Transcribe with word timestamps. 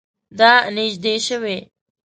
دا 0.39 0.51
نژدې 0.75 1.15
شوی؟ 1.27 1.57